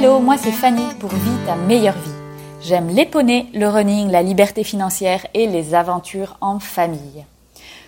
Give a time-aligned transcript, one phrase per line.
[0.00, 2.12] Hello, moi c'est Fanny pour Vie ta meilleure vie.
[2.62, 7.24] J'aime les poneys, le running, la liberté financière et les aventures en famille.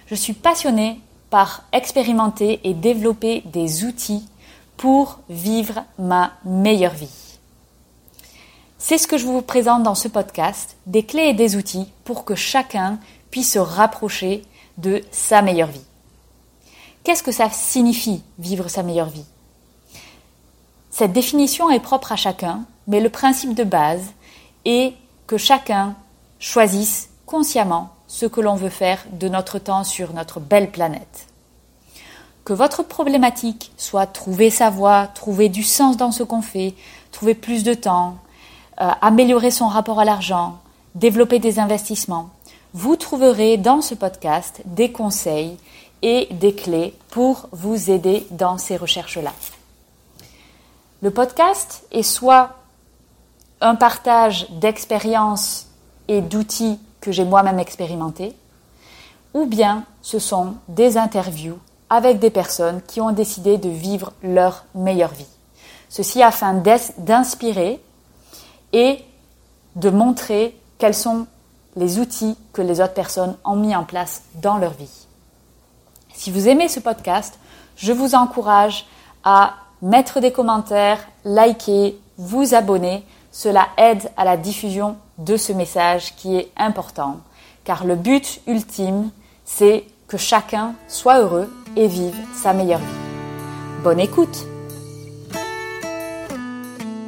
[0.08, 0.98] Je suis passionnée
[1.30, 4.26] par expérimenter et développer des outils
[4.76, 7.38] pour vivre ma meilleure vie.
[8.76, 12.24] C'est ce que je vous présente dans ce podcast, des clés et des outils pour
[12.24, 12.98] que chacun
[13.30, 14.42] puisse se rapprocher
[14.78, 15.86] de sa meilleure vie.
[17.04, 19.26] Qu'est-ce que ça signifie vivre sa meilleure vie?
[20.90, 24.02] Cette définition est propre à chacun, mais le principe de base
[24.64, 24.94] est
[25.26, 25.94] que chacun
[26.40, 31.26] choisisse consciemment ce que l'on veut faire de notre temps sur notre belle planète.
[32.44, 36.74] Que votre problématique soit trouver sa voie, trouver du sens dans ce qu'on fait,
[37.12, 38.16] trouver plus de temps,
[38.80, 40.58] euh, améliorer son rapport à l'argent,
[40.96, 42.30] développer des investissements,
[42.72, 45.56] vous trouverez dans ce podcast des conseils
[46.02, 49.32] et des clés pour vous aider dans ces recherches-là.
[51.02, 52.56] Le podcast est soit
[53.62, 55.66] un partage d'expériences
[56.08, 58.36] et d'outils que j'ai moi-même expérimentés,
[59.32, 64.64] ou bien ce sont des interviews avec des personnes qui ont décidé de vivre leur
[64.74, 65.26] meilleure vie.
[65.88, 66.62] Ceci afin
[66.98, 67.82] d'inspirer
[68.74, 69.02] et
[69.76, 71.26] de montrer quels sont
[71.76, 75.06] les outils que les autres personnes ont mis en place dans leur vie.
[76.12, 77.38] Si vous aimez ce podcast,
[77.76, 78.86] je vous encourage
[79.24, 83.04] à mettre des commentaires, liker, vous abonner.
[83.32, 87.20] Cela aide à la diffusion de ce message qui est important,
[87.64, 89.10] car le but ultime,
[89.44, 93.82] c'est que chacun soit heureux et vive sa meilleure vie.
[93.84, 94.46] Bonne écoute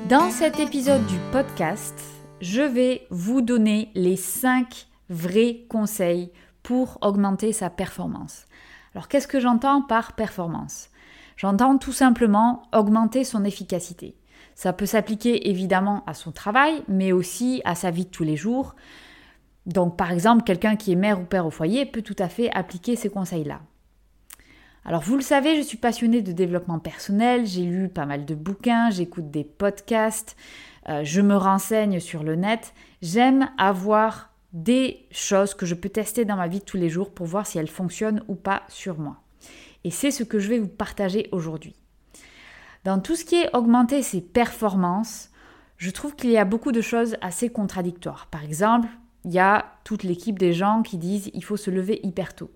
[0.08, 1.94] Dans cet épisode du podcast,
[2.40, 6.30] je vais vous donner les 5 vrais conseils
[6.62, 8.46] pour augmenter sa performance.
[8.94, 10.88] Alors qu'est-ce que j'entends par performance?
[11.36, 14.16] J'entends tout simplement augmenter son efficacité.
[14.54, 18.36] Ça peut s'appliquer évidemment à son travail, mais aussi à sa vie de tous les
[18.36, 18.74] jours.
[19.66, 22.50] Donc par exemple, quelqu'un qui est mère ou père au foyer peut tout à fait
[22.52, 23.60] appliquer ces conseils-là.
[24.84, 28.34] Alors vous le savez, je suis passionnée de développement personnel, j'ai lu pas mal de
[28.34, 30.36] bouquins, j'écoute des podcasts,
[30.88, 32.74] euh, je me renseigne sur le net.
[33.00, 37.14] J'aime avoir des choses que je peux tester dans ma vie de tous les jours
[37.14, 39.21] pour voir si elles fonctionnent ou pas sur moi.
[39.84, 41.74] Et c'est ce que je vais vous partager aujourd'hui.
[42.84, 45.30] Dans tout ce qui est augmenter ses performances,
[45.76, 48.26] je trouve qu'il y a beaucoup de choses assez contradictoires.
[48.26, 48.88] Par exemple,
[49.24, 52.50] il y a toute l'équipe des gens qui disent il faut se lever hyper tôt.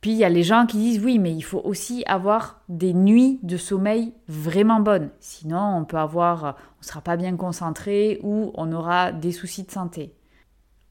[0.00, 2.94] Puis il y a les gens qui disent oui, mais il faut aussi avoir des
[2.94, 5.10] nuits de sommeil vraiment bonnes.
[5.20, 9.64] Sinon, on peut avoir, on ne sera pas bien concentré ou on aura des soucis
[9.64, 10.14] de santé.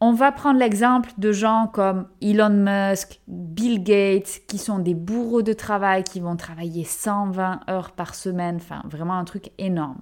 [0.01, 5.41] On va prendre l'exemple de gens comme Elon Musk, Bill Gates, qui sont des bourreaux
[5.41, 9.99] de travail, qui vont travailler 120 heures par semaine, enfin vraiment un truc énorme.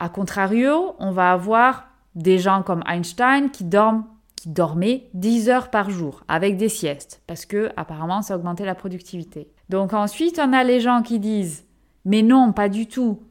[0.00, 4.04] A contrario, on va avoir des gens comme Einstein qui dorment
[4.36, 8.74] qui dormaient 10 heures par jour avec des siestes parce que apparemment ça augmentait la
[8.74, 9.52] productivité.
[9.68, 11.64] Donc ensuite, on a les gens qui disent
[12.04, 13.22] mais non, pas du tout.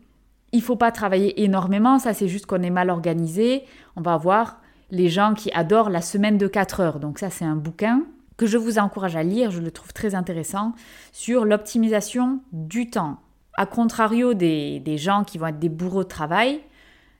[0.53, 3.63] Il faut pas travailler énormément, ça c'est juste qu'on est mal organisé.
[3.97, 4.60] On va voir
[4.91, 6.99] les gens qui adorent la semaine de 4 heures.
[6.99, 8.03] Donc ça, c'est un bouquin
[8.37, 10.73] que je vous encourage à lire, je le trouve très intéressant,
[11.11, 13.19] sur l'optimisation du temps.
[13.55, 16.61] A contrario des, des gens qui vont être des bourreaux de travail,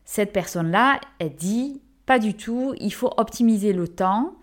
[0.06, 4.34] cette personne-là, elle dit pas du tout, il faut optimiser le temps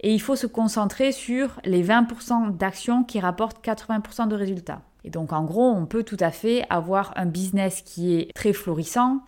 [0.00, 4.82] et il faut se concentrer sur les 20% d'actions qui rapportent 80% de résultats.
[5.04, 8.52] Et donc en gros, on peut tout à fait avoir un business qui est très
[8.52, 9.20] florissant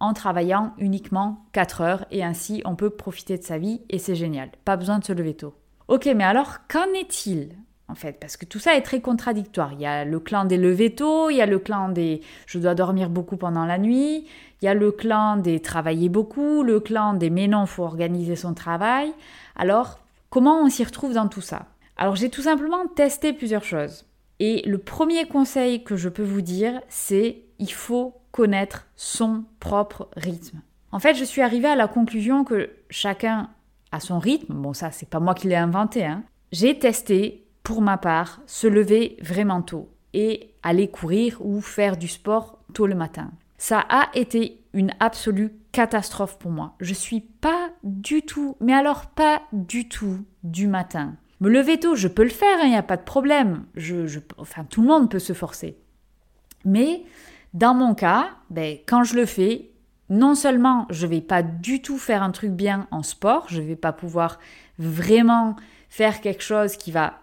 [0.00, 4.14] en travaillant uniquement 4 heures et ainsi on peut profiter de sa vie et c'est
[4.14, 4.50] génial.
[4.64, 5.54] Pas besoin de se lever tôt.
[5.88, 7.50] Ok, mais alors qu'en est-il
[7.88, 8.20] en fait?
[8.20, 9.72] Parce que tout ça est très contradictoire.
[9.72, 12.58] Il y a le clan des levés tôt, il y a le clan des je
[12.58, 14.26] dois dormir beaucoup pendant la nuit,
[14.60, 18.36] il y a le clan des travailler beaucoup, le clan des mais non, faut organiser
[18.36, 19.12] son travail.
[19.56, 21.66] Alors, comment on s'y retrouve dans tout ça?
[21.96, 24.04] Alors, j'ai tout simplement testé plusieurs choses.
[24.38, 30.08] Et le premier conseil que je peux vous dire, c'est il faut connaître son propre
[30.16, 30.60] rythme.
[30.92, 33.50] En fait, je suis arrivée à la conclusion que chacun
[33.92, 34.54] a son rythme.
[34.54, 36.04] Bon, ça, c'est pas moi qui l'ai inventé.
[36.04, 36.24] Hein.
[36.52, 42.08] J'ai testé, pour ma part, se lever vraiment tôt et aller courir ou faire du
[42.08, 43.30] sport tôt le matin.
[43.58, 46.74] Ça a été une absolue catastrophe pour moi.
[46.80, 51.16] Je suis pas du tout, mais alors pas du tout du matin.
[51.40, 53.64] Me lever tôt, je peux le faire, il hein, n'y a pas de problème.
[53.74, 55.76] Je, enfin, tout le monde peut se forcer.
[56.64, 57.04] Mais
[57.54, 59.70] dans mon cas, ben, quand je le fais,
[60.10, 63.76] non seulement je vais pas du tout faire un truc bien en sport, je vais
[63.76, 64.38] pas pouvoir
[64.78, 65.56] vraiment
[65.88, 67.14] faire quelque chose qui va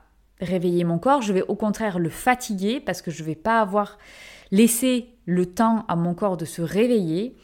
[0.41, 3.97] réveiller mon corps, je vais au contraire le fatiguer parce que je vais pas avoir
[4.51, 7.35] laissé le temps à mon corps de se réveiller.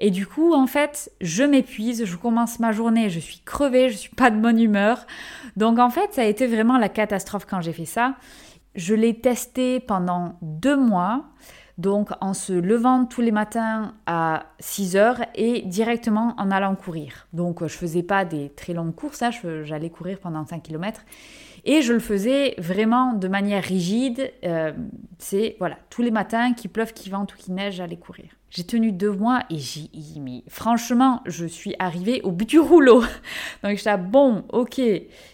[0.00, 3.96] Et du coup, en fait, je m'épuise, je commence ma journée, je suis crevée, je
[3.96, 5.06] suis pas de bonne humeur.
[5.56, 8.14] Donc en fait, ça a été vraiment la catastrophe quand j'ai fait ça.
[8.74, 11.24] Je l'ai testé pendant deux mois,
[11.78, 17.28] donc en se levant tous les matins à 6 heures et directement en allant courir.
[17.32, 19.30] Donc je faisais pas des très longues courses, hein,
[19.62, 21.02] j'allais courir pendant 5 km.
[21.64, 24.32] Et je le faisais vraiment de manière rigide.
[24.44, 24.72] Euh,
[25.18, 28.26] c'est voilà, tous les matins, qu'il pleuve, qu'il vente ou qu'il neige, j'allais courir.
[28.50, 30.44] J'ai tenu deux mois et j'ai mis.
[30.48, 33.02] Franchement, je suis arrivée au bout du rouleau.
[33.62, 34.80] Donc j'étais bon, ok.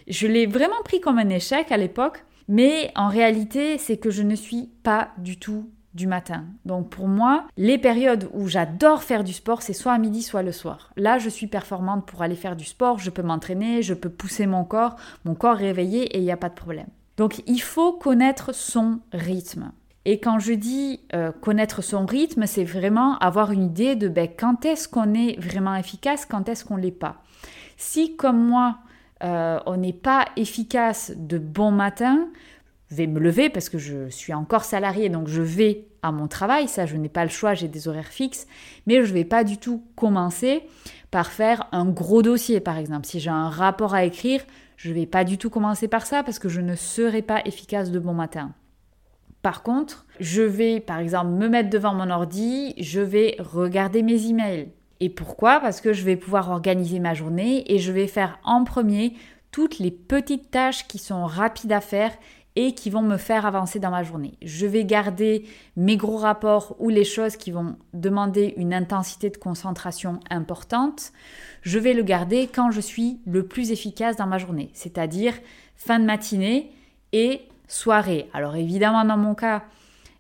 [0.09, 2.25] Je l'ai vraiment pris comme un échec à l'époque.
[2.49, 6.45] Mais en réalité, c'est que je ne suis pas du tout du matin.
[6.65, 10.43] Donc pour moi, les périodes où j'adore faire du sport, c'est soit à midi, soit
[10.43, 10.93] le soir.
[10.97, 14.47] Là, je suis performante pour aller faire du sport, je peux m'entraîner, je peux pousser
[14.47, 16.89] mon corps, mon corps réveillé et il n'y a pas de problème.
[17.17, 19.71] Donc il faut connaître son rythme.
[20.05, 24.29] Et quand je dis euh, connaître son rythme, c'est vraiment avoir une idée de ben,
[24.29, 27.23] quand est-ce qu'on est vraiment efficace, quand est-ce qu'on l'est pas.
[27.77, 28.79] Si comme moi,
[29.23, 32.29] euh, on n'est pas efficace de bon matin,
[32.91, 36.69] vais me lever parce que je suis encore salarié, donc je vais à mon travail,
[36.69, 38.47] ça je n'ai pas le choix, j'ai des horaires fixes,
[38.87, 40.63] mais je ne vais pas du tout commencer
[41.11, 43.07] par faire un gros dossier par exemple.
[43.07, 44.43] Si j'ai un rapport à écrire,
[44.77, 47.41] je ne vais pas du tout commencer par ça parce que je ne serai pas
[47.45, 48.53] efficace de bon matin.
[49.43, 54.27] Par contre, je vais par exemple me mettre devant mon ordi, je vais regarder mes
[54.27, 54.71] emails.
[55.01, 55.61] Et pourquoi?
[55.61, 59.15] Parce que je vais pouvoir organiser ma journée et je vais faire en premier
[59.51, 62.13] toutes les petites tâches qui sont rapides à faire
[62.57, 64.35] et qui vont me faire avancer dans ma journée.
[64.43, 65.45] Je vais garder
[65.77, 71.13] mes gros rapports ou les choses qui vont demander une intensité de concentration importante.
[71.63, 75.35] Je vais le garder quand je suis le plus efficace dans ma journée, c'est-à-dire
[75.75, 76.71] fin de matinée
[77.13, 78.29] et soirée.
[78.33, 79.65] Alors évidemment, dans mon cas,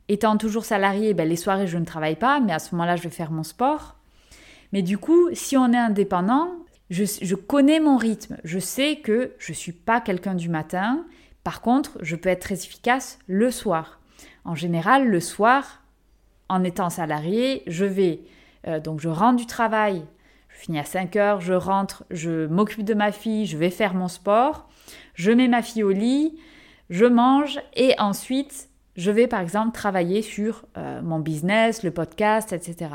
[0.08, 3.02] étant toujours salarié, ben, les soirées, je ne travaille pas, mais à ce moment-là, je
[3.02, 3.94] vais faire mon sport.
[4.72, 6.50] Mais du coup, si on est indépendant,
[6.90, 8.38] je, je connais mon rythme.
[8.42, 11.04] Je sais que je ne suis pas quelqu'un du matin
[11.44, 14.00] par contre, je peux être très efficace le soir.
[14.44, 15.82] En général, le soir,
[16.48, 18.22] en étant salarié, je vais,
[18.66, 20.02] euh, donc je rentre du travail,
[20.48, 23.94] je finis à 5 heures, je rentre, je m'occupe de ma fille, je vais faire
[23.94, 24.68] mon sport,
[25.14, 26.38] je mets ma fille au lit,
[26.90, 32.52] je mange et ensuite je vais par exemple travailler sur euh, mon business, le podcast,
[32.52, 32.90] etc.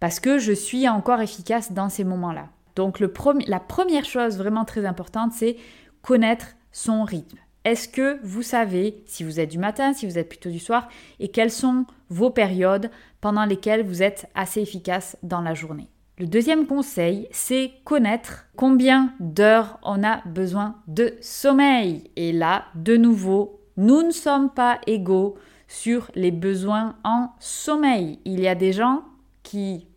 [0.00, 2.48] Parce que je suis encore efficace dans ces moments-là.
[2.76, 5.56] Donc la première chose vraiment très importante, c'est
[6.02, 7.38] connaître son rythme.
[7.68, 10.88] Est-ce que vous savez si vous êtes du matin, si vous êtes plutôt du soir,
[11.20, 15.90] et quelles sont vos périodes pendant lesquelles vous êtes assez efficace dans la journée?
[16.18, 22.04] Le deuxième conseil, c'est connaître combien d'heures on a besoin de sommeil.
[22.16, 25.36] Et là, de nouveau, nous ne sommes pas égaux
[25.66, 28.18] sur les besoins en sommeil.
[28.24, 29.02] Il y a des gens
[29.42, 29.87] qui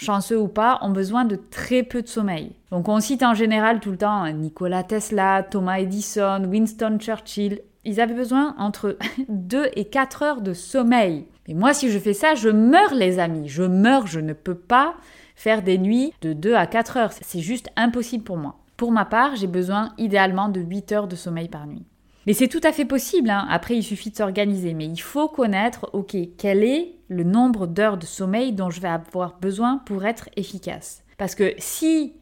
[0.00, 2.52] chanceux ou pas, ont besoin de très peu de sommeil.
[2.70, 7.60] Donc on cite en général tout le temps Nikola Tesla, Thomas Edison, Winston Churchill.
[7.84, 8.96] Ils avaient besoin entre
[9.28, 11.26] 2 et 4 heures de sommeil.
[11.48, 13.48] Mais moi, si je fais ça, je meurs, les amis.
[13.48, 14.94] Je meurs, je ne peux pas
[15.34, 17.12] faire des nuits de 2 à 4 heures.
[17.12, 18.56] C'est juste impossible pour moi.
[18.76, 21.84] Pour ma part, j'ai besoin idéalement de 8 heures de sommeil par nuit.
[22.30, 23.44] Mais c'est tout à fait possible, hein.
[23.50, 27.96] après il suffit de s'organiser, mais il faut connaître, ok, quel est le nombre d'heures
[27.96, 31.02] de sommeil dont je vais avoir besoin pour être efficace?
[31.18, 32.12] Parce que si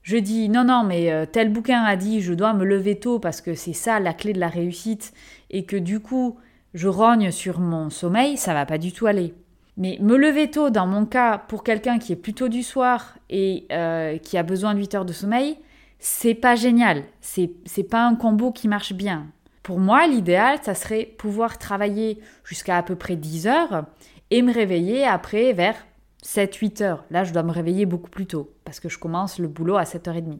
[0.00, 3.18] je dis non, non, mais euh, tel bouquin a dit je dois me lever tôt
[3.18, 5.12] parce que c'est ça la clé de la réussite,
[5.50, 6.38] et que du coup
[6.72, 9.34] je rogne sur mon sommeil, ça va pas du tout aller.
[9.76, 13.66] Mais me lever tôt, dans mon cas, pour quelqu'un qui est plutôt du soir et
[13.70, 15.58] euh, qui a besoin de 8 heures de sommeil,
[15.98, 17.04] c'est pas génial.
[17.20, 19.26] C'est pas un combo qui marche bien.
[19.68, 23.84] Pour moi, l'idéal, ça serait pouvoir travailler jusqu'à à peu près 10 heures
[24.30, 25.76] et me réveiller après vers
[26.24, 27.04] 7-8 heures.
[27.10, 29.82] Là, je dois me réveiller beaucoup plus tôt parce que je commence le boulot à
[29.82, 30.38] 7h30.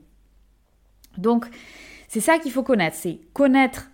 [1.19, 1.45] Donc,
[2.09, 3.91] c'est ça qu'il faut connaître, c'est connaître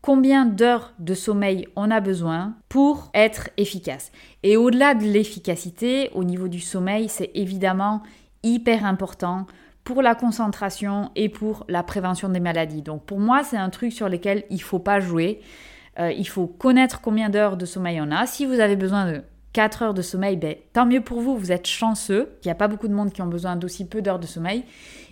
[0.00, 4.10] combien d'heures de sommeil on a besoin pour être efficace.
[4.42, 8.02] Et au-delà de l'efficacité, au niveau du sommeil, c'est évidemment
[8.42, 9.46] hyper important
[9.88, 12.82] pour la concentration et pour la prévention des maladies.
[12.82, 15.40] Donc pour moi, c'est un truc sur lequel il ne faut pas jouer.
[15.98, 18.26] Euh, il faut connaître combien d'heures de sommeil on a.
[18.26, 19.22] Si vous avez besoin de
[19.54, 22.36] 4 heures de sommeil, ben, tant mieux pour vous, vous êtes chanceux.
[22.44, 24.66] Il n'y a pas beaucoup de monde qui ont besoin d'aussi peu d'heures de sommeil.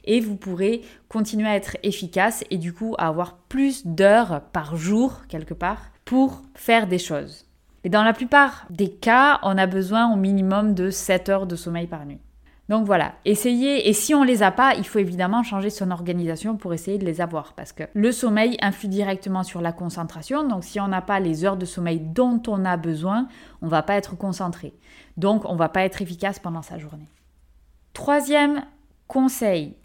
[0.05, 5.23] Et vous pourrez continuer à être efficace et du coup avoir plus d'heures par jour,
[5.31, 7.47] quelque part, pour faire des choses.
[7.83, 11.57] Et dans la plupart des cas, on a besoin au minimum de 7 heures de
[11.57, 12.21] sommeil par nuit.
[12.69, 16.57] Donc voilà, essayez, et si on les a pas, il faut évidemment changer son organisation
[16.57, 20.65] pour essayer de les avoir, parce que le sommeil influe directement sur la concentration, donc
[20.65, 23.29] si on n'a pas les heures de sommeil dont on a besoin,
[23.63, 24.75] on va pas être concentré.
[25.17, 27.09] Donc on va pas être efficace pendant sa journée.
[27.93, 28.65] Troisième
[29.07, 29.77] conseil,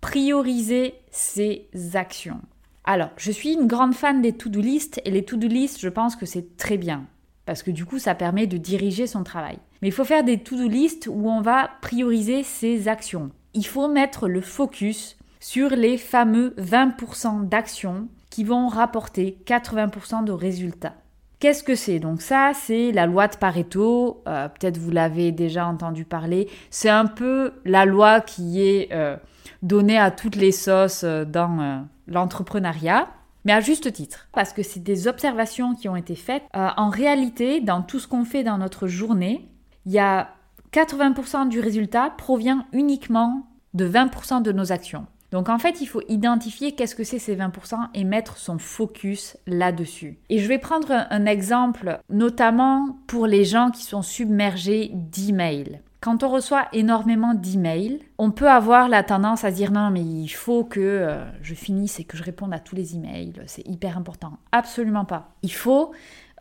[0.00, 2.40] prioriser ses actions.
[2.82, 6.16] Alors, je suis une grande fan des to-do list et les to-do list, je pense
[6.16, 7.06] que c'est très bien
[7.46, 9.58] parce que du coup, ça permet de diriger son travail.
[9.82, 13.30] Mais il faut faire des to-do list où on va prioriser ses actions.
[13.52, 20.32] Il faut mettre le focus sur les fameux 20% d'actions qui vont rapporter 80% de
[20.32, 20.94] résultats.
[21.38, 21.98] Qu'est-ce que c'est?
[21.98, 24.22] Donc ça, c'est la loi de Pareto.
[24.26, 26.48] Euh, peut-être vous l'avez déjà entendu parler.
[26.70, 29.16] C'est un peu la loi qui est euh,
[29.62, 33.08] donnée à toutes les sauces euh, dans l'entrepreneuriat
[33.44, 36.44] mais à juste titre, parce que c'est des observations qui ont été faites.
[36.56, 39.48] Euh, en réalité, dans tout ce qu'on fait dans notre journée,
[39.86, 40.30] il y a
[40.72, 45.06] 80% du résultat provient uniquement de 20% de nos actions.
[45.30, 49.36] Donc en fait, il faut identifier qu'est-ce que c'est ces 20% et mettre son focus
[49.46, 50.18] là-dessus.
[50.30, 55.80] Et je vais prendre un exemple, notamment pour les gens qui sont submergés d'emails.
[56.04, 60.28] Quand on reçoit énormément d'emails, on peut avoir la tendance à dire non, mais il
[60.28, 63.96] faut que euh, je finisse et que je réponde à tous les emails, c'est hyper
[63.96, 64.34] important.
[64.52, 65.30] Absolument pas.
[65.40, 65.92] Il faut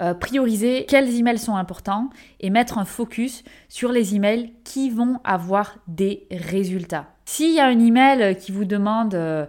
[0.01, 2.09] euh, prioriser quels emails sont importants
[2.41, 7.05] et mettre un focus sur les emails qui vont avoir des résultats.
[7.23, 9.45] S'il y a un email qui vous demande, euh,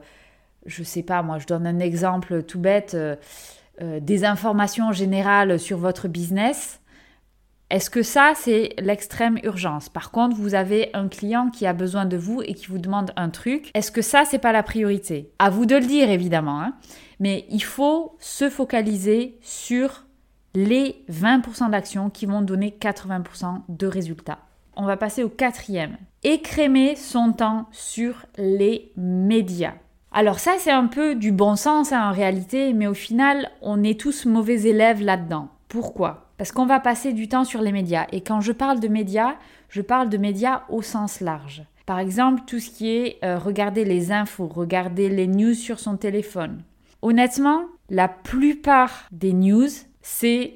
[0.64, 2.97] je sais pas, moi je donne un exemple tout bête,
[3.80, 6.80] des informations générales sur votre business,
[7.71, 9.88] est-ce que ça, c'est l'extrême urgence?
[9.88, 13.12] Par contre, vous avez un client qui a besoin de vous et qui vous demande
[13.16, 13.71] un truc.
[13.75, 15.30] Est-ce que ça, c'est pas la priorité?
[15.38, 16.61] À vous de le dire, évidemment.
[16.61, 16.75] Hein.
[17.21, 20.04] Mais il faut se focaliser sur
[20.54, 24.38] les 20% d'actions qui vont donner 80% de résultats.
[24.76, 25.97] On va passer au quatrième.
[26.23, 29.75] Écrémer son temps sur les médias.
[30.12, 33.83] Alors ça, c'est un peu du bon sens hein, en réalité, mais au final, on
[33.83, 35.49] est tous mauvais élèves là-dedans.
[35.68, 36.24] Pourquoi?
[36.37, 38.07] Parce qu'on va passer du temps sur les médias.
[38.12, 39.35] Et quand je parle de médias,
[39.69, 41.64] je parle de médias au sens large.
[41.87, 45.97] Par exemple, tout ce qui est euh, regarder les infos, regarder les news sur son
[45.97, 46.62] téléphone.
[47.03, 49.69] Honnêtement, la plupart des news,
[50.00, 50.55] c'est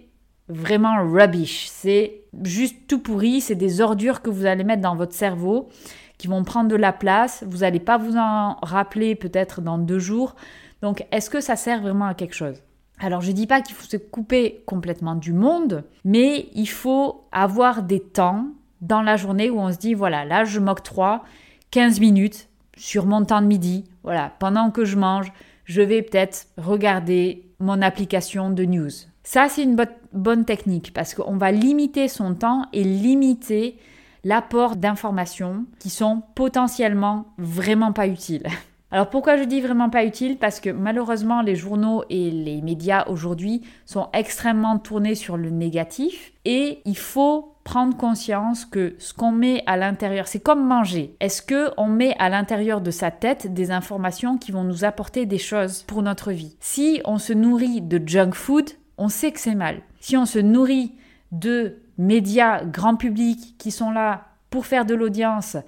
[0.48, 1.68] vraiment rubbish.
[1.68, 5.68] C'est juste tout pourri, c'est des ordures que vous allez mettre dans votre cerveau
[6.16, 7.44] qui vont prendre de la place.
[7.46, 10.34] Vous n'allez pas vous en rappeler peut-être dans deux jours.
[10.82, 12.62] Donc, est-ce que ça sert vraiment à quelque chose?
[13.00, 17.82] Alors je dis pas qu'il faut se couper complètement du monde, mais il faut avoir
[17.82, 18.46] des temps
[18.80, 21.24] dans la journée où on se dit voilà, là je m'octroie
[21.70, 23.84] 15 minutes sur mon temps de midi.
[24.02, 25.32] Voilà, pendant que je mange,
[25.64, 28.90] je vais peut-être regarder mon application de news.
[29.22, 29.76] Ça, c'est une
[30.12, 33.76] bonne technique parce qu'on va limiter son temps et limiter
[34.24, 38.46] l'apport d'informations qui sont potentiellement vraiment pas utiles.
[38.90, 40.38] Alors pourquoi je dis vraiment pas utile?
[40.38, 46.32] Parce que malheureusement les journaux et les médias aujourd'hui sont extrêmement tournés sur le négatif
[46.46, 51.14] et il faut prendre conscience que ce qu'on met à l'intérieur, c'est comme manger.
[51.20, 55.26] Est-ce que on met à l'intérieur de sa tête des informations qui vont nous apporter
[55.26, 56.56] des choses pour notre vie?
[56.60, 59.82] Si on se nourrit de junk food, on sait que c'est mal.
[60.00, 60.94] Si on se nourrit
[61.30, 65.58] de médias grand public qui sont là pour faire de l'audience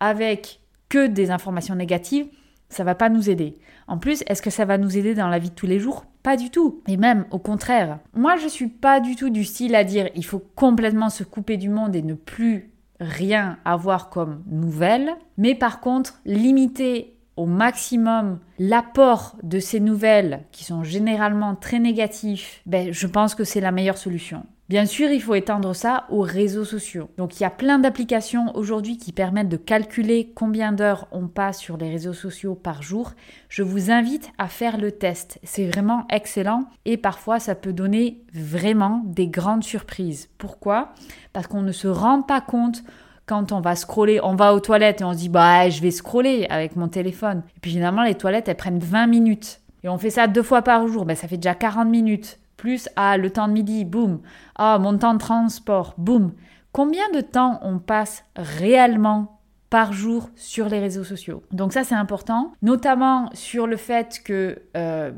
[0.00, 2.26] avec que des informations négatives,
[2.70, 3.58] ça va pas nous aider.
[3.86, 6.06] En plus, est-ce que ça va nous aider dans la vie de tous les jours?
[6.22, 6.82] Pas du tout.
[6.86, 7.98] Et même au contraire.
[8.14, 11.56] Moi, je suis pas du tout du style à dire il faut complètement se couper
[11.56, 18.38] du monde et ne plus rien avoir comme nouvelles, mais par contre, limiter au maximum
[18.58, 23.72] l'apport de ces nouvelles qui sont généralement très négatifs, ben, je pense que c'est la
[23.72, 24.44] meilleure solution.
[24.70, 27.10] Bien sûr, il faut étendre ça aux réseaux sociaux.
[27.18, 31.58] Donc il y a plein d'applications aujourd'hui qui permettent de calculer combien d'heures on passe
[31.58, 33.14] sur les réseaux sociaux par jour.
[33.48, 35.40] Je vous invite à faire le test.
[35.42, 40.28] C'est vraiment excellent et parfois ça peut donner vraiment des grandes surprises.
[40.38, 40.94] Pourquoi?
[41.32, 42.84] Parce qu'on ne se rend pas compte
[43.26, 45.90] quand on va scroller, on va aux toilettes et on se dit bah je vais
[45.90, 47.42] scroller avec mon téléphone.
[47.56, 49.62] Et puis généralement les toilettes elles prennent 20 minutes.
[49.82, 52.90] Et on fait ça deux fois par jour, ben, ça fait déjà 40 minutes plus
[52.94, 54.20] à le temps de midi, boum,
[54.54, 56.32] ah mon temps de transport, boum.
[56.72, 59.40] Combien de temps on passe réellement
[59.70, 61.42] par jour sur les réseaux sociaux?
[61.52, 65.10] Donc ça c'est important, notamment sur le fait que euh,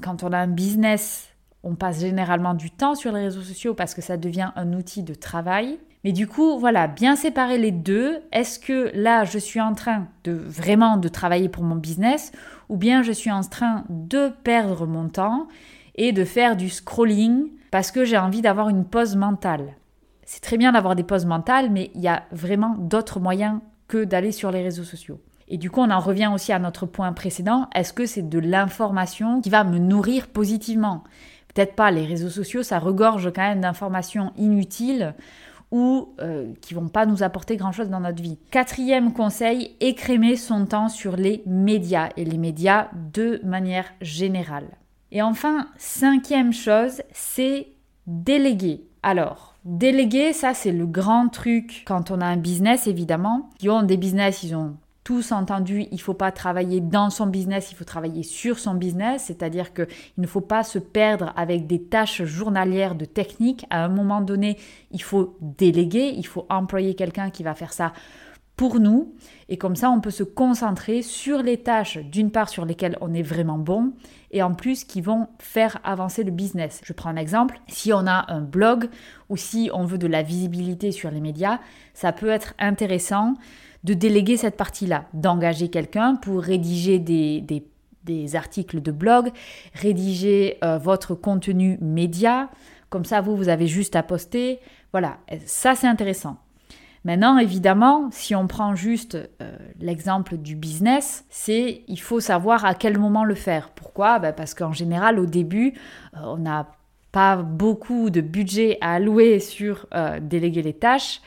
[0.00, 1.28] quand on a un business,
[1.62, 5.02] on passe généralement du temps sur les réseaux sociaux parce que ça devient un outil
[5.02, 5.78] de travail.
[6.02, 8.20] Mais du coup, voilà, bien séparer les deux.
[8.32, 12.32] Est-ce que là, je suis en train de vraiment de travailler pour mon business
[12.70, 15.48] ou bien je suis en train de perdre mon temps?
[15.96, 19.74] Et de faire du scrolling parce que j'ai envie d'avoir une pause mentale.
[20.24, 24.04] C'est très bien d'avoir des pauses mentales, mais il y a vraiment d'autres moyens que
[24.04, 25.20] d'aller sur les réseaux sociaux.
[25.48, 27.68] Et du coup, on en revient aussi à notre point précédent.
[27.74, 31.04] Est-ce que c'est de l'information qui va me nourrir positivement?
[31.54, 31.90] Peut-être pas.
[31.90, 35.14] Les réseaux sociaux, ça regorge quand même d'informations inutiles
[35.70, 38.38] ou euh, qui vont pas nous apporter grand-chose dans notre vie.
[38.50, 44.68] Quatrième conseil, écrémer son temps sur les médias et les médias de manière générale.
[45.16, 47.68] Et enfin, cinquième chose, c'est
[48.06, 48.84] déléguer.
[49.02, 53.48] Alors, déléguer, ça c'est le grand truc quand on a un business évidemment.
[53.58, 57.72] Qui ont des business, ils ont tous entendu, il faut pas travailler dans son business,
[57.72, 59.86] il faut travailler sur son business, c'est-à-dire qu'il
[60.18, 63.64] ne faut pas se perdre avec des tâches journalières de technique.
[63.70, 64.58] À un moment donné,
[64.90, 67.94] il faut déléguer, il faut employer quelqu'un qui va faire ça
[68.56, 69.14] pour nous.
[69.48, 73.14] Et comme ça, on peut se concentrer sur les tâches, d'une part sur lesquelles on
[73.14, 73.92] est vraiment bon,
[74.32, 76.80] et en plus qui vont faire avancer le business.
[76.82, 77.60] Je prends un exemple.
[77.68, 78.88] Si on a un blog
[79.28, 81.60] ou si on veut de la visibilité sur les médias,
[81.94, 83.34] ça peut être intéressant
[83.84, 89.30] de déléguer cette partie-là, d'engager quelqu'un pour rédiger des, articles de blog,
[89.74, 92.50] rédiger euh, votre contenu média.
[92.88, 94.58] Comme ça, vous, vous avez juste à poster.
[94.92, 96.38] Voilà, ça c'est intéressant.
[97.06, 102.74] Maintenant, évidemment, si on prend juste euh, l'exemple du business, c'est il faut savoir à
[102.74, 103.70] quel moment le faire.
[103.70, 104.18] Pourquoi?
[104.18, 105.74] Ben, Parce qu'en général, au début,
[106.14, 106.66] euh, on n'a
[107.16, 109.86] pas beaucoup de budget à allouer sur
[110.20, 111.22] déléguer les tâches.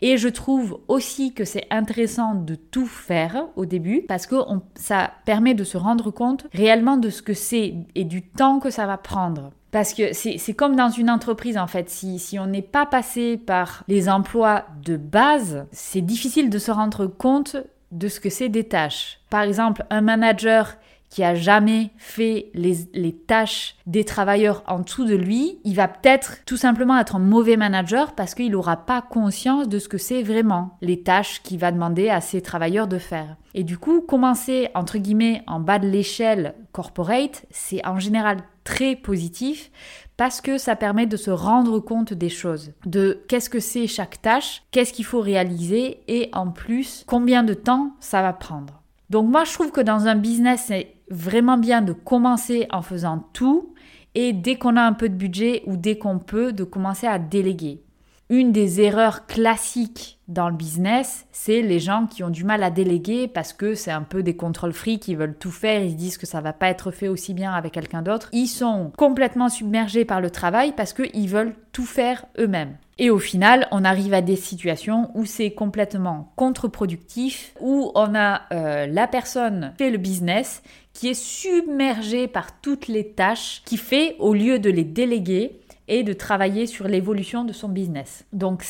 [0.00, 4.36] Et je trouve aussi que c'est intéressant de tout faire au début parce que
[4.76, 8.70] ça permet de se rendre compte réellement de ce que c'est et du temps que
[8.70, 9.50] ça va prendre.
[9.72, 13.36] Parce que c'est comme dans une entreprise en fait, si, si on n'est pas passé
[13.36, 17.56] par les emplois de base, c'est difficile de se rendre compte
[17.90, 19.18] de ce que c'est des tâches.
[19.28, 20.76] Par exemple, un manager
[21.12, 26.38] qui a jamais fait les, tâches des travailleurs en dessous de lui, il va peut-être
[26.46, 30.22] tout simplement être un mauvais manager parce qu'il n'aura pas conscience de ce que c'est
[30.22, 33.36] vraiment les tâches qu'il va demander à ses travailleurs de faire.
[33.52, 38.96] Et du coup, commencer entre guillemets en bas de l'échelle corporate, c'est en général très
[38.96, 39.70] positif
[40.16, 44.22] parce que ça permet de se rendre compte des choses, de qu'est-ce que c'est chaque
[44.22, 48.82] tâche, qu'est-ce qu'il faut réaliser et en plus combien de temps ça va prendre.
[49.12, 50.72] Donc moi je trouve que dans un business
[51.12, 53.74] vraiment bien de commencer en faisant tout
[54.14, 57.18] et dès qu'on a un peu de budget ou dès qu'on peut, de commencer à
[57.18, 57.82] déléguer.
[58.32, 62.70] Une des erreurs classiques dans le business, c'est les gens qui ont du mal à
[62.70, 65.96] déléguer parce que c'est un peu des contrôles free qui veulent tout faire, ils se
[65.96, 68.30] disent que ça va pas être fait aussi bien avec quelqu'un d'autre.
[68.32, 72.78] Ils sont complètement submergés par le travail parce qu'ils veulent tout faire eux-mêmes.
[72.98, 78.42] Et au final, on arrive à des situations où c'est complètement contre-productif, où on a
[78.52, 83.76] euh, la personne qui fait le business qui est submergée par toutes les tâches qui
[83.76, 88.24] fait au lieu de les déléguer et de travailler sur l'évolution de son business.
[88.32, 88.64] Donc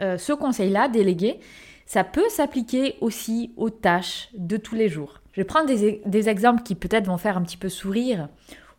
[0.00, 1.40] euh, ce conseil-là, déléguer,
[1.86, 5.20] ça peut s'appliquer aussi aux tâches de tous les jours.
[5.32, 8.28] Je vais prendre des, exemples qui peut-être vont faire un petit peu sourire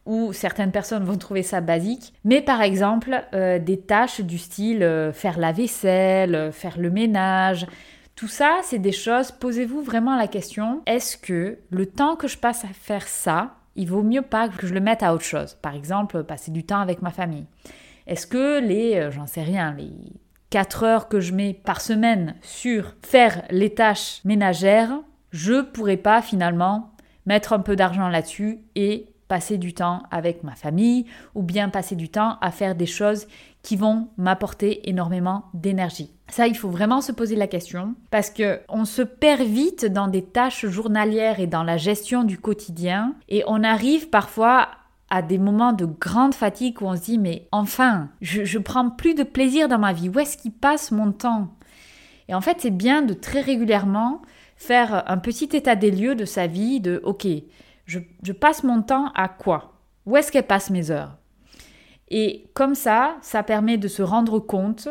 [0.05, 4.81] ou certaines personnes vont trouver ça basique, mais par exemple euh, des tâches du style
[4.83, 7.67] euh, faire la vaisselle, faire le ménage,
[8.17, 12.39] tout ça, c'est des choses, posez-vous vraiment la question, est-ce que le temps que je
[12.39, 15.57] passe à faire ça, il vaut mieux pas que je le mette à autre chose.
[15.61, 17.45] Par exemple, passer du temps avec ma famille.
[18.07, 19.93] Est-ce que les, euh, j'en sais rien, les
[20.49, 24.99] 4 heures que je mets par semaine sur faire les tâches ménagères,
[25.31, 26.93] je pourrais pas finalement
[27.25, 31.95] mettre un peu d'argent là-dessus et passer du temps avec ma famille ou bien passer
[31.95, 33.27] du temps à faire des choses
[33.61, 36.16] qui vont m'apporter énormément d'énergie.
[36.29, 40.07] Ça, il faut vraiment se poser la question parce que on se perd vite dans
[40.07, 44.67] des tâches journalières et dans la gestion du quotidien et on arrive parfois
[45.09, 48.89] à des moments de grande fatigue où on se dit mais enfin, je, je prends
[48.89, 50.09] plus de plaisir dans ma vie.
[50.09, 51.47] Où est-ce qu'il passe mon temps?
[52.27, 54.21] Et en fait, c'est bien de très régulièrement
[54.57, 57.25] faire un petit état des lieux de sa vie, de ok,
[57.85, 59.75] je, je passe mon temps à quoi?
[60.05, 61.15] Où est-ce qu'elle passe mes heures?
[62.09, 64.89] Et comme ça, ça permet de se rendre compte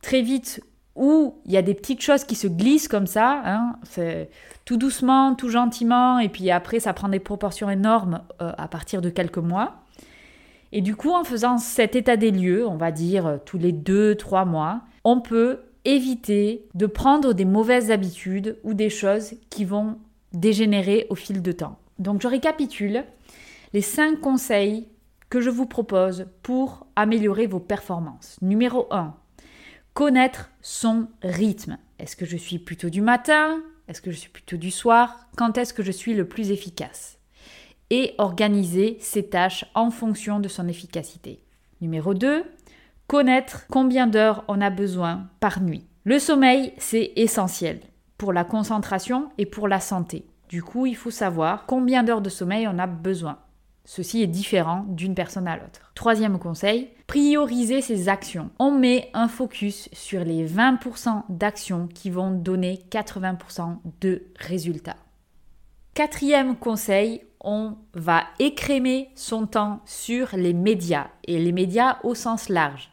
[0.00, 0.62] très vite
[0.96, 3.76] où il y a des petites choses qui se glissent comme ça, hein,
[4.64, 9.02] tout doucement, tout gentiment, et puis après ça prend des proportions énormes euh, à partir
[9.02, 9.76] de quelques mois.
[10.72, 13.72] Et du coup, en faisant cet état des lieux, on va dire euh, tous les
[13.72, 19.64] deux, trois mois, on peut éviter de prendre des mauvaises habitudes ou des choses qui
[19.64, 19.98] vont
[20.32, 21.78] dégénérer au fil de temps.
[21.98, 23.04] Donc je récapitule
[23.72, 24.88] les cinq conseils
[25.30, 28.36] que je vous propose pour améliorer vos performances.
[28.42, 29.14] Numéro 1,
[29.96, 31.78] connaître son rythme.
[31.98, 33.62] Est-ce que je suis plutôt du matin?
[33.88, 35.26] Est-ce que je suis plutôt du soir?
[35.38, 37.18] Quand est-ce que je suis le plus efficace?
[37.88, 41.42] Et organiser ses tâches en fonction de son efficacité.
[41.80, 42.44] Numéro 2,
[43.06, 45.86] connaître combien d'heures on a besoin par nuit.
[46.04, 47.80] Le sommeil, c'est essentiel.
[48.18, 50.26] pour la concentration et pour la santé.
[50.48, 53.38] Du coup, il faut savoir combien d'heures de sommeil on a besoin.
[53.88, 55.92] Ceci est différent d'une personne à l'autre.
[55.94, 58.50] Troisième conseil, prioriser ses actions.
[58.58, 64.96] On met un focus sur les 20% d'actions qui vont donner 80% de résultats.
[65.94, 72.48] Quatrième conseil, on va écrémer son temps sur les médias et les médias au sens
[72.48, 72.90] large.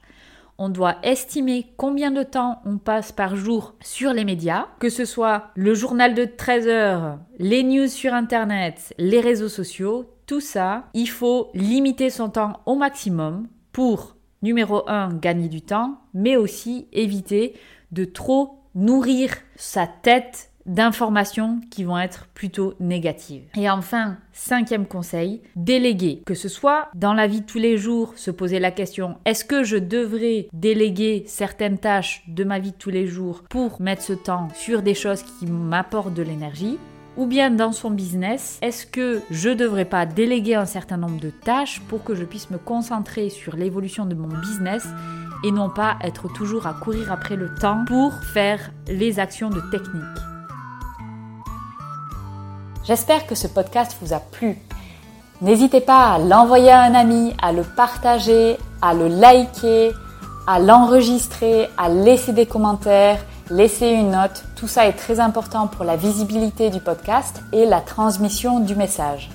[0.59, 5.05] On doit estimer combien de temps on passe par jour sur les médias, que ce
[5.05, 10.85] soit le journal de 13 heures, les news sur Internet, les réseaux sociaux, tout ça,
[10.93, 16.87] il faut limiter son temps au maximum pour, numéro 1, gagner du temps, mais aussi
[16.91, 17.53] éviter
[17.91, 23.43] de trop nourrir sa tête d'informations qui vont être plutôt négatives.
[23.57, 26.23] Et enfin, cinquième conseil, déléguer.
[26.25, 29.45] Que ce soit dans la vie de tous les jours, se poser la question, est-ce
[29.45, 34.03] que je devrais déléguer certaines tâches de ma vie de tous les jours pour mettre
[34.03, 36.77] ce temps sur des choses qui m'apportent de l'énergie?
[37.17, 41.19] Ou bien dans son business, est-ce que je ne devrais pas déléguer un certain nombre
[41.19, 44.87] de tâches pour que je puisse me concentrer sur l'évolution de mon business
[45.43, 49.61] et non pas être toujours à courir après le temps pour faire les actions de
[49.71, 50.03] technique?
[52.85, 54.57] J'espère que ce podcast vous a plu.
[55.41, 59.91] N'hésitez pas à l'envoyer à un ami, à le partager, à le liker,
[60.47, 64.43] à l'enregistrer, à laisser des commentaires laissez une note.
[64.63, 69.29] Tout ça est très important pour la visibilité du podcast et la transmission du message.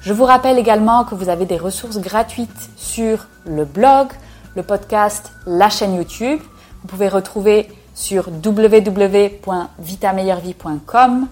[0.00, 4.08] Je vous rappelle également que vous avez des ressources gratuites sur le blog,
[4.56, 6.40] le podcast, la chaîne YouTube.
[6.82, 11.28] Vous pouvez retrouver sur www.vitameilleurvie.com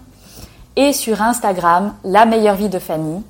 [0.77, 3.25] et sur Instagram, la meilleure vie de Fanny.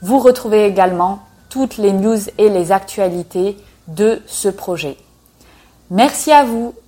[0.00, 1.18] Vous retrouvez également
[1.50, 4.96] toutes les news et les actualités de ce projet.
[5.90, 6.72] Merci à vous